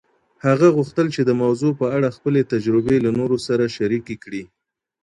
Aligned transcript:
هغه 0.45 0.67
غوښتل 0.75 1.07
چي 1.15 1.21
د 1.25 1.31
موضوع 1.41 1.71
په 1.81 1.85
اړه 1.95 2.15
خپلې 2.17 2.41
تجربې 2.53 2.97
له 3.05 3.11
نورو 3.19 3.37
سره 3.47 3.73
شریکې 3.77 4.15
کړي. 4.23 4.43